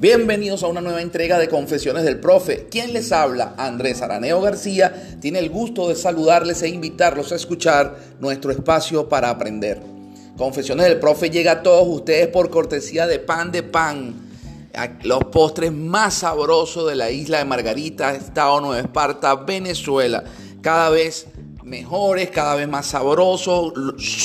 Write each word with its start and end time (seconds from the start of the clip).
Bienvenidos 0.00 0.62
a 0.62 0.68
una 0.68 0.80
nueva 0.80 1.02
entrega 1.02 1.38
de 1.38 1.50
Confesiones 1.50 2.04
del 2.04 2.20
Profe. 2.20 2.68
Quien 2.70 2.94
les 2.94 3.12
habla, 3.12 3.52
Andrés 3.58 4.00
Araneo 4.00 4.40
García, 4.40 5.18
tiene 5.20 5.40
el 5.40 5.50
gusto 5.50 5.90
de 5.90 5.94
saludarles 5.94 6.62
e 6.62 6.70
invitarlos 6.70 7.32
a 7.32 7.34
escuchar 7.34 7.98
nuestro 8.18 8.50
espacio 8.50 9.10
para 9.10 9.28
aprender. 9.28 9.78
Confesiones 10.38 10.86
del 10.86 10.98
Profe 10.98 11.28
llega 11.28 11.52
a 11.52 11.62
todos 11.62 11.86
ustedes 11.86 12.28
por 12.28 12.48
cortesía 12.48 13.06
de 13.06 13.18
Pan 13.18 13.52
de 13.52 13.62
Pan, 13.62 14.14
los 15.02 15.24
postres 15.24 15.70
más 15.70 16.14
sabrosos 16.14 16.88
de 16.88 16.96
la 16.96 17.10
isla 17.10 17.36
de 17.36 17.44
Margarita, 17.44 18.14
Estado 18.14 18.58
Nueva 18.62 18.80
Esparta, 18.80 19.34
Venezuela. 19.34 20.24
Cada 20.62 20.88
vez 20.88 21.26
mejores, 21.62 22.30
cada 22.30 22.54
vez 22.54 22.68
más 22.68 22.86
sabrosos. 22.86 23.74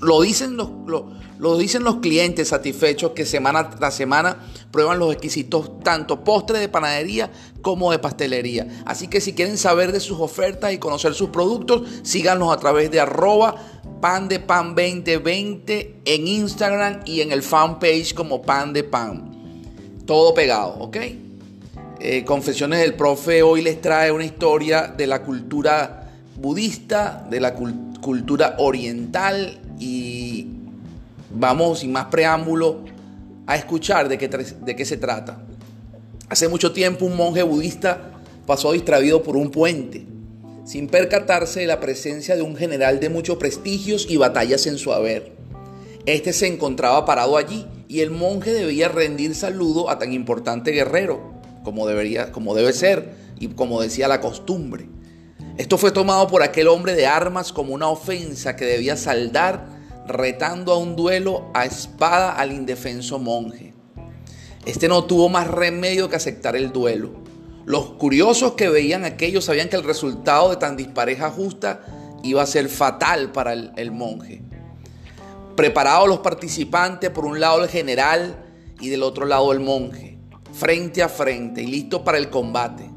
Lo 0.00 0.22
dicen 0.22 0.56
los, 0.56 0.70
lo, 0.86 1.58
dicen 1.58 1.82
los 1.82 1.96
clientes 1.96 2.48
satisfechos 2.48 3.10
que 3.10 3.26
semana 3.26 3.68
tras 3.68 3.94
semana 3.94 4.36
prueban 4.70 4.98
los 4.98 5.12
exquisitos 5.12 5.80
tanto 5.80 6.22
postres 6.24 6.60
de 6.60 6.68
panadería 6.68 7.30
como 7.62 7.90
de 7.92 7.98
pastelería. 7.98 8.66
Así 8.84 9.08
que 9.08 9.20
si 9.20 9.32
quieren 9.32 9.56
saber 9.56 9.92
de 9.92 10.00
sus 10.00 10.20
ofertas 10.20 10.72
y 10.72 10.78
conocer 10.78 11.14
sus 11.14 11.30
productos, 11.30 11.82
síganos 12.02 12.52
a 12.52 12.58
través 12.58 12.90
de 12.90 13.00
arroba 13.00 13.56
pan 14.00 14.28
de 14.28 14.40
pan 14.40 14.74
2020 14.74 16.00
en 16.04 16.28
Instagram 16.28 17.00
y 17.04 17.22
en 17.22 17.32
el 17.32 17.42
fanpage 17.42 18.14
como 18.14 18.42
pan 18.42 18.72
de 18.72 18.84
pan. 18.84 19.32
Todo 20.04 20.34
pegado, 20.34 20.76
¿ok? 20.78 20.96
Eh, 21.98 22.24
Confesiones 22.24 22.80
del 22.80 22.94
Profe 22.94 23.42
hoy 23.42 23.62
les 23.62 23.80
trae 23.80 24.12
una 24.12 24.24
historia 24.24 24.86
de 24.86 25.06
la 25.06 25.22
cultura 25.22 26.12
budista, 26.36 27.26
de 27.30 27.40
la 27.40 27.54
cultura 27.54 28.56
oriental 28.58 29.58
y 29.80 30.46
vamos 31.30 31.80
sin 31.80 31.92
más 31.92 32.06
preámbulo 32.06 32.95
a 33.46 33.56
escuchar 33.56 34.08
de 34.08 34.18
qué, 34.18 34.28
de 34.28 34.76
qué 34.76 34.84
se 34.84 34.96
trata. 34.96 35.38
Hace 36.28 36.48
mucho 36.48 36.72
tiempo 36.72 37.04
un 37.04 37.16
monje 37.16 37.42
budista 37.42 38.10
pasó 38.46 38.72
distraído 38.72 39.22
por 39.22 39.36
un 39.36 39.50
puente, 39.50 40.06
sin 40.64 40.88
percatarse 40.88 41.60
de 41.60 41.66
la 41.66 41.80
presencia 41.80 42.34
de 42.34 42.42
un 42.42 42.56
general 42.56 42.98
de 42.98 43.08
muchos 43.08 43.36
prestigios 43.36 44.06
y 44.08 44.16
batallas 44.16 44.66
en 44.66 44.78
su 44.78 44.92
haber. 44.92 45.32
Este 46.06 46.32
se 46.32 46.46
encontraba 46.46 47.04
parado 47.04 47.36
allí 47.36 47.66
y 47.88 48.00
el 48.00 48.10
monje 48.10 48.52
debía 48.52 48.88
rendir 48.88 49.34
saludo 49.34 49.90
a 49.90 49.98
tan 49.98 50.12
importante 50.12 50.72
guerrero, 50.72 51.34
como, 51.62 51.86
debería, 51.86 52.32
como 52.32 52.54
debe 52.54 52.72
ser 52.72 53.10
y 53.38 53.48
como 53.48 53.80
decía 53.80 54.08
la 54.08 54.20
costumbre. 54.20 54.88
Esto 55.56 55.78
fue 55.78 55.90
tomado 55.90 56.26
por 56.28 56.42
aquel 56.42 56.68
hombre 56.68 56.94
de 56.94 57.06
armas 57.06 57.52
como 57.52 57.72
una 57.72 57.88
ofensa 57.88 58.56
que 58.56 58.64
debía 58.64 58.96
saldar 58.96 59.75
retando 60.06 60.72
a 60.72 60.78
un 60.78 60.96
duelo 60.96 61.50
a 61.54 61.64
espada 61.64 62.32
al 62.32 62.52
indefenso 62.52 63.18
monje. 63.18 63.74
Este 64.64 64.88
no 64.88 65.04
tuvo 65.04 65.28
más 65.28 65.46
remedio 65.46 66.08
que 66.08 66.16
aceptar 66.16 66.56
el 66.56 66.72
duelo. 66.72 67.12
Los 67.64 67.90
curiosos 67.90 68.52
que 68.52 68.68
veían 68.68 69.04
aquello 69.04 69.40
sabían 69.40 69.68
que 69.68 69.76
el 69.76 69.84
resultado 69.84 70.50
de 70.50 70.56
tan 70.56 70.76
dispareja 70.76 71.30
justa 71.30 71.80
iba 72.22 72.42
a 72.42 72.46
ser 72.46 72.68
fatal 72.68 73.32
para 73.32 73.52
el, 73.52 73.92
monje. 73.92 74.42
Preparados 75.56 76.08
los 76.08 76.18
participantes, 76.18 77.10
por 77.10 77.24
un 77.24 77.40
lado 77.40 77.62
el 77.62 77.70
general 77.70 78.44
y 78.80 78.88
del 78.88 79.02
otro 79.02 79.24
lado 79.24 79.52
el 79.52 79.60
monje, 79.60 80.18
frente 80.52 81.02
a 81.02 81.08
frente 81.08 81.62
y 81.62 81.66
listo 81.66 82.04
para 82.04 82.18
el 82.18 82.30
combate. 82.30 82.90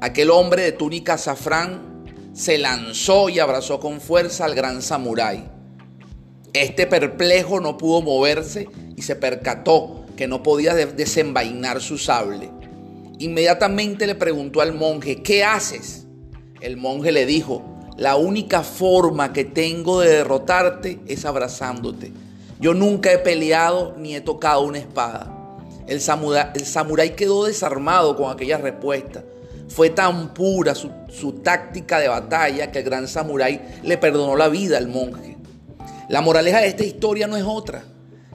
Aquel 0.00 0.30
hombre 0.30 0.62
de 0.62 0.72
túnica 0.72 1.14
azafrán 1.14 2.04
se 2.32 2.58
lanzó 2.58 3.28
y 3.28 3.38
abrazó 3.38 3.78
con 3.78 4.00
fuerza 4.00 4.46
al 4.46 4.54
gran 4.54 4.82
samurái. 4.82 5.51
Este 6.54 6.86
perplejo 6.86 7.60
no 7.60 7.78
pudo 7.78 8.02
moverse 8.02 8.68
y 8.94 9.02
se 9.02 9.16
percató 9.16 10.04
que 10.16 10.26
no 10.26 10.42
podía 10.42 10.74
desenvainar 10.74 11.80
su 11.80 11.96
sable. 11.96 12.50
Inmediatamente 13.18 14.06
le 14.06 14.14
preguntó 14.14 14.60
al 14.60 14.74
monje, 14.74 15.22
¿qué 15.22 15.44
haces? 15.44 16.06
El 16.60 16.76
monje 16.76 17.10
le 17.10 17.24
dijo, 17.24 17.62
la 17.96 18.16
única 18.16 18.62
forma 18.62 19.32
que 19.32 19.44
tengo 19.44 20.00
de 20.00 20.10
derrotarte 20.10 21.00
es 21.06 21.24
abrazándote. 21.24 22.12
Yo 22.60 22.74
nunca 22.74 23.10
he 23.12 23.18
peleado 23.18 23.94
ni 23.98 24.14
he 24.14 24.20
tocado 24.20 24.62
una 24.62 24.78
espada. 24.78 25.58
El 25.86 26.00
samurái, 26.00 27.10
quedó 27.16 27.44
desarmado 27.44 28.16
con 28.16 28.30
aquella 28.30 28.58
respuesta. 28.58 29.24
Fue 29.68 29.90
tan 29.90 30.34
pura 30.34 30.74
su, 30.74 31.32
táctica 31.42 31.98
de 31.98 32.08
batalla 32.08 32.70
que 32.70 32.80
el 32.80 32.84
gran 32.84 33.08
samurái 33.08 33.80
le 33.82 33.98
perdonó 33.98 34.36
la 34.36 34.48
vida 34.48 34.78
al 34.78 34.88
monje. 34.88 35.31
La 36.12 36.20
moraleja 36.20 36.60
de 36.60 36.66
esta 36.66 36.84
historia 36.84 37.26
no 37.26 37.38
es 37.38 37.42
otra, 37.42 37.84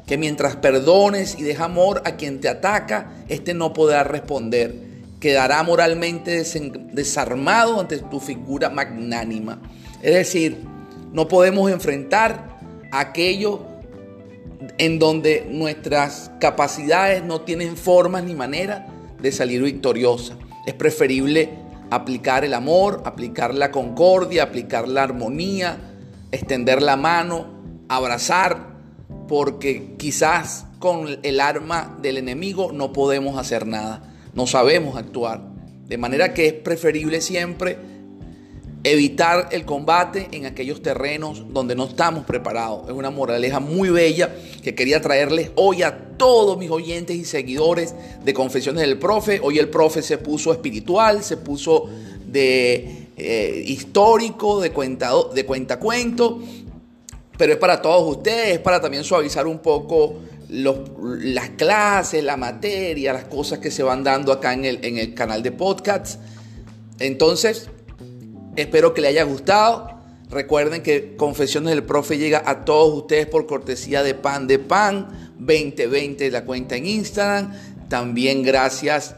que 0.07 0.17
mientras 0.17 0.55
perdones 0.55 1.37
y 1.37 1.43
dejas 1.43 1.65
amor 1.65 2.01
a 2.05 2.15
quien 2.15 2.41
te 2.41 2.49
ataca, 2.49 3.11
éste 3.29 3.53
no 3.53 3.71
podrá 3.71 4.03
responder. 4.03 4.73
Quedará 5.19 5.61
moralmente 5.61 6.43
desarmado 6.91 7.79
ante 7.79 7.99
tu 7.99 8.19
figura 8.19 8.71
magnánima. 8.71 9.61
Es 10.01 10.15
decir, 10.15 10.57
no 11.13 11.27
podemos 11.27 11.69
enfrentar 11.69 12.57
aquello 12.91 13.61
en 14.79 14.97
donde 14.97 15.45
nuestras 15.47 16.31
capacidades 16.39 17.23
no 17.23 17.41
tienen 17.41 17.77
formas 17.77 18.23
ni 18.23 18.33
manera 18.33 18.87
de 19.21 19.31
salir 19.31 19.61
victoriosa. 19.61 20.35
Es 20.65 20.73
preferible 20.73 21.51
aplicar 21.91 22.43
el 22.43 22.55
amor, 22.55 23.03
aplicar 23.05 23.53
la 23.53 23.69
concordia, 23.69 24.41
aplicar 24.41 24.87
la 24.87 25.03
armonía, 25.03 25.77
extender 26.31 26.81
la 26.81 26.97
mano, 26.97 27.56
abrazar, 27.89 28.75
porque 29.27 29.95
quizás 29.97 30.65
con 30.79 31.19
el 31.23 31.39
arma 31.39 31.97
del 32.01 32.17
enemigo 32.17 32.71
no 32.71 32.93
podemos 32.93 33.37
hacer 33.37 33.65
nada, 33.65 34.15
no 34.33 34.47
sabemos 34.47 34.97
actuar. 34.97 35.41
De 35.87 35.97
manera 35.97 36.33
que 36.33 36.47
es 36.47 36.53
preferible 36.53 37.21
siempre 37.21 37.77
evitar 38.83 39.49
el 39.51 39.65
combate 39.65 40.27
en 40.31 40.45
aquellos 40.45 40.81
terrenos 40.81 41.45
donde 41.49 41.75
no 41.75 41.85
estamos 41.85 42.25
preparados. 42.25 42.87
Es 42.87 42.93
una 42.93 43.09
moraleja 43.09 43.59
muy 43.59 43.89
bella 43.89 44.33
que 44.63 44.75
quería 44.75 45.01
traerles 45.01 45.51
hoy 45.55 45.83
a 45.83 46.15
todos 46.17 46.57
mis 46.57 46.69
oyentes 46.69 47.15
y 47.15 47.25
seguidores 47.25 47.95
de 48.23 48.33
Confesiones 48.33 48.81
del 48.81 48.97
Profe. 48.97 49.39
Hoy 49.43 49.59
el 49.59 49.69
profe 49.69 50.01
se 50.01 50.17
puso 50.17 50.51
espiritual, 50.51 51.23
se 51.23 51.37
puso 51.37 51.89
de 52.25 53.07
eh, 53.17 53.63
histórico, 53.65 54.61
de, 54.61 54.71
cuenta, 54.71 55.11
de 55.33 55.45
cuentacuento, 55.45 56.39
pero 57.37 57.53
es 57.53 57.59
para 57.59 57.81
todos 57.81 58.17
ustedes, 58.17 58.55
es 58.55 58.59
para 58.59 58.81
también 58.81 59.03
suavizar 59.03 59.47
un 59.47 59.59
poco 59.59 60.15
las 60.49 61.49
clases, 61.51 62.23
la 62.23 62.37
materia, 62.37 63.13
las 63.13 63.25
cosas 63.25 63.59
que 63.59 63.69
se 63.69 63.83
van 63.83 64.03
dando 64.03 64.31
acá 64.31 64.53
en 64.53 64.65
el, 64.65 64.79
en 64.83 64.97
el 64.97 65.13
canal 65.13 65.43
de 65.43 65.51
podcasts. 65.51 66.19
Entonces, 66.99 67.69
Espero 68.57 68.95
que 68.95 69.01
le 69.01 69.09
haya 69.09 69.23
gustado. 69.23 69.87
Recuerden 70.31 70.81
que 70.81 71.15
Confesiones 71.15 71.69
del 71.69 71.83
Profe 71.83 72.17
llega 72.17 72.41
a 72.43 72.65
todos 72.65 72.91
ustedes 72.97 73.27
por 73.27 73.45
cortesía 73.45 74.01
de 74.01 74.15
Pan 74.15 74.47
de 74.47 74.57
Pan 74.57 75.35
2020, 75.37 76.31
la 76.31 76.43
cuenta 76.43 76.75
en 76.75 76.87
Instagram. 76.87 77.53
También 77.87 78.41
gracias 78.41 79.15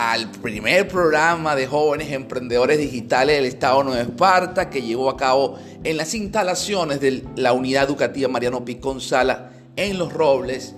al 0.00 0.30
primer 0.30 0.88
programa 0.88 1.54
de 1.54 1.66
jóvenes 1.66 2.10
emprendedores 2.10 2.78
digitales 2.78 3.36
del 3.36 3.44
Estado 3.44 3.84
Nueva 3.84 4.00
Esparta 4.00 4.70
que 4.70 4.80
llevó 4.80 5.10
a 5.10 5.18
cabo 5.18 5.58
en 5.84 5.98
las 5.98 6.14
instalaciones 6.14 7.02
de 7.02 7.22
la 7.36 7.52
Unidad 7.52 7.84
Educativa 7.84 8.26
Mariano 8.26 8.64
Picón 8.64 9.02
Sala 9.02 9.50
en 9.76 9.98
Los 9.98 10.14
Robles. 10.14 10.74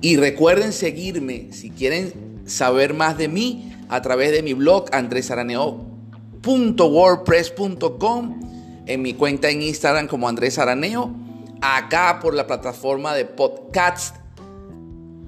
Y 0.00 0.16
recuerden 0.16 0.72
seguirme 0.72 1.48
si 1.50 1.70
quieren 1.70 2.42
saber 2.46 2.94
más 2.94 3.18
de 3.18 3.26
mí 3.26 3.74
a 3.88 4.00
través 4.00 4.30
de 4.30 4.44
mi 4.44 4.52
blog 4.54 4.84
Andrés 4.92 5.32
Araneo 5.32 5.84
wordpress.com, 6.46 8.40
en 8.86 9.02
mi 9.02 9.14
cuenta 9.14 9.50
en 9.50 9.60
Instagram 9.60 10.06
como 10.06 10.28
Andrés 10.28 10.60
Araneo, 10.60 11.10
acá 11.60 12.20
por 12.22 12.32
la 12.32 12.46
plataforma 12.46 13.12
de 13.14 13.24
podcast 13.24 14.14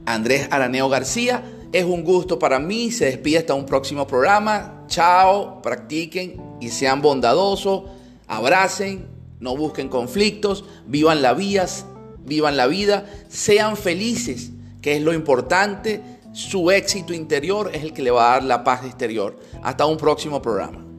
Andrés 0.07 0.47
Araneo 0.53 0.89
García. 0.89 1.43
Es 1.73 1.85
un 1.85 2.03
gusto 2.03 2.39
para 2.39 2.59
mí, 2.59 2.91
se 2.91 3.05
despide 3.05 3.39
hasta 3.39 3.55
un 3.55 3.65
próximo 3.65 4.05
programa. 4.07 4.85
Chao, 4.89 5.63
practiquen 5.63 6.43
y 6.61 6.71
sean 6.71 7.01
bondadosos, 7.01 7.85
abracen, 8.27 9.07
no 9.39 9.57
busquen 9.57 9.89
conflictos, 9.89 10.65
vivan 10.87 11.23
la 11.23 11.33
vías, 11.33 11.87
vivan 12.25 12.57
la 12.57 12.67
vida, 12.67 13.07
sean 13.29 13.77
felices, 13.77 14.51
que 14.83 14.97
es 14.97 15.03
lo 15.03 15.13
importante. 15.13 16.03
Su 16.33 16.73
éxito 16.73 17.15
interior 17.15 17.71
es 17.73 17.85
el 17.85 17.93
que 17.93 18.03
le 18.03 18.11
va 18.11 18.31
a 18.31 18.35
dar 18.35 18.45
la 18.45 18.65
paz 18.65 18.85
exterior. 18.85 19.39
Hasta 19.63 19.87
un 19.87 19.97
próximo 19.97 20.43
programa. 20.43 20.90